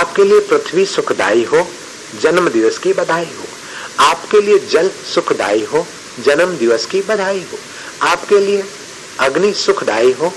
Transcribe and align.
आपके 0.00 0.24
लिए 0.24 0.40
पृथ्वी 0.40 0.86
सुखदाई 0.86 1.44
हो, 1.44 1.66
जन्म 2.20 2.48
दिवस 2.48 2.78
की 2.78 2.92
बधाई 2.92 3.24
हो। 3.24 3.44
आपके 4.04 4.40
लिए 4.40 4.58
जल 4.58 4.90
सुखदाई 5.14 5.64
हो, 5.64 5.86
जन्म 6.24 6.56
दिवस 6.56 6.86
की 6.86 7.00
बधाई 7.00 7.44
हो। 7.52 7.58
आपके 8.02 8.38
लिए 8.38 8.64
अग्नि 9.20 9.52
सुखदाई 9.54 10.12
हो, 10.12 10.32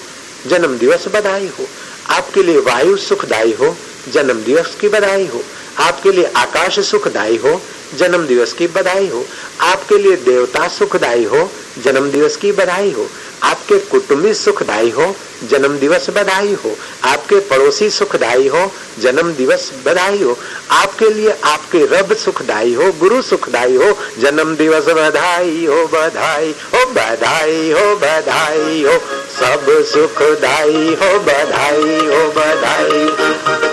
जन्म 0.48 0.78
दिवस 0.78 1.08
बधाई 1.08 1.48
हो। 1.48 1.68
आपके 2.10 2.44
लिए 2.44 2.60
वायु 2.60 2.98
सुखदाई 2.98 3.54
हो, 3.54 3.76
जन्म 4.10 4.42
दिवस 4.42 4.76
की 4.82 4.90
बधाई 4.90 5.28
हो। 5.28 5.44
आपके 5.78 6.12
लिए 6.12 6.26
आकाश 6.36 6.80
सुखदाई 6.80 7.38
हो, 7.38 7.62
जन्म 7.96 8.28
दिवस 8.28 8.54
की 8.54 8.68
बधाई 8.68 9.08
हो। 9.08 9.26
आपके 9.62 9.98
लिए 9.98 10.16
देवता 10.16 10.68
सुखदाई 10.68 11.24
हो, 11.24 11.52
जन्म 11.84 12.12
दिवस 12.12 12.38
की 12.38 12.52
बधाई 12.52 12.92
हो। 12.92 13.10
आपके 13.44 13.80
कुटुंबी 13.80 14.34
सुखदाई 14.34 14.90
हो, 14.90 15.16
जन्म 15.50 15.78
दिवस 15.78 16.10
बधाई 16.10 16.54
हो। 16.54 16.76
आपके 17.04 17.40
पड़ोसी 17.40 17.90
सुखदाई 17.90 18.48
हो, 18.48 18.72
जन्म 19.00 19.34
दिवस 19.34 19.72
बधाई 19.86 20.24
हो। 20.24 20.38
आपके 20.72 21.10
लिए 21.10 21.36
आपके 21.44 21.86
रब 21.86 22.16
सुखदाई 22.16 22.74
हो, 22.74 22.92
गुरु 22.92 23.22
सुखदाई 23.22 23.76
हो, 23.76 23.98
जन्म 24.20 24.56
दिवस 24.56 24.86
बधाई 24.86 25.66
हो 25.66 25.88
बधाई 25.88 26.56
हो 26.74 26.86
बधाई 26.86 27.72
हो 27.72 27.96
बधाई 27.96 28.84
हो। 28.84 28.98
सब 29.34 29.66
सुखदाई 29.70 30.98
हो, 31.02 31.20
बधाई 31.20 32.08
हो, 32.08 32.28
बधाई। 32.28 33.06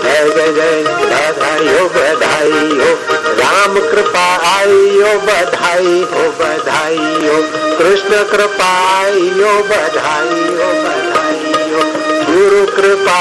जय 0.03 0.29
जय 0.29 0.53
जय, 0.53 0.83
बधाई 0.83 1.67
हो 1.67 1.89
बधाई 1.89 2.79
हो। 2.79 2.95
राम 3.33 3.79
कृपा 3.79 4.27
आई 4.57 5.01
हो, 5.01 5.19
बधाई 5.19 6.01
हो 6.11 6.29
बधाई 6.31 7.27
हो। 7.27 7.40
कृष्ण 7.81 8.23
कृपा 8.31 8.69
आई 8.95 9.29
बधाई 9.69 10.41
हो 10.57 10.67
बधाई 10.83 11.53
हो 11.71 11.83
गुरु 12.29 12.65
कृपा 12.75 13.15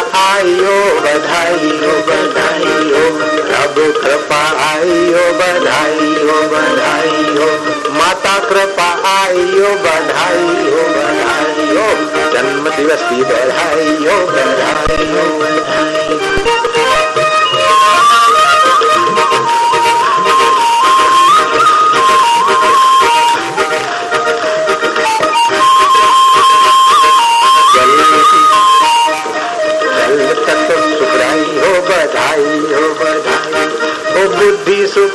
हो 0.64 1.92
बधाई 2.08 2.74
हो 2.90 3.04
रब 3.52 3.78
कृपा 4.02 4.40
आई 4.66 4.98
बधाइयो 5.40 6.36
हो 7.38 7.48
माता 7.98 8.38
कृपा 8.50 8.88
आई 9.14 9.44
हो 9.58 9.72
बधाई 9.86 10.46
हो 10.74 10.84
बधाई 10.96 11.68
हो 11.76 11.88
जन्म 12.34 12.68
दिवस 12.76 13.08
की 13.10 13.22
बधाई 13.32 13.96
हो 14.06 14.18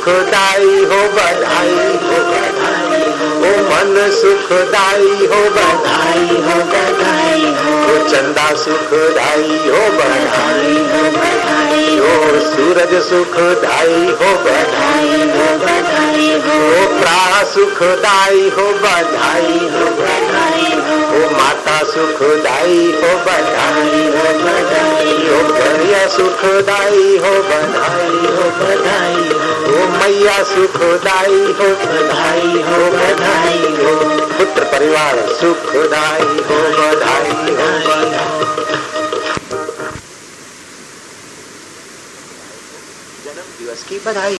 सुखदाई 0.06 0.74
हो 0.90 0.98
बधाई 1.14 1.72
हो 2.10 3.50
मन 3.68 3.96
सुखदाई 4.18 5.26
हो 5.32 5.40
बधाई 5.56 6.36
हो 6.46 6.58
बधाई 6.72 7.48
हो 7.62 7.96
चंदा 8.12 8.44
सुखदाई 8.64 9.58
हो 9.72 9.80
बधाई 9.98 10.76
हो 10.92 11.02
बधाई 11.16 11.98
हो 12.04 12.12
सूरज 12.52 12.94
सुखदाई 13.08 13.98
हो 14.22 14.30
बधाई 14.46 15.18
हो 15.34 15.48
बधाई 15.66 16.30
हो 16.46 16.86
प्रा 17.00 17.42
सुखदाई 17.56 18.48
हो 18.58 18.68
बधाई 18.86 19.58
हो 19.74 19.84
बधाई 20.02 20.72
हो 20.86 21.30
माता 21.36 21.78
सुखदाई 21.94 22.78
हो 23.02 23.10
बधाई 23.26 24.06
हो 24.14 24.32
बधाई 24.46 25.18
हो 25.28 25.44
सुखदाई 26.16 27.16
हो 27.22 27.30
बधाई 27.48 28.26
हो 28.35 28.35
मैया 30.26 30.42
सुखदाई 30.42 31.40
हो, 31.58 31.66
बधाई 31.80 32.62
हो 32.66 32.78
बधाई 32.92 33.68
हो। 33.76 33.90
पुत्र 34.38 34.64
परिवार 34.72 35.18
सुखदाई 35.40 36.30
हो, 36.48 36.56
बधाई 36.78 37.30
हो, 37.58 37.68
बधाई 37.84 38.10
जन्म 43.24 43.48
दिवस 43.58 43.80
की 43.88 43.96
बधाई। 44.06 44.34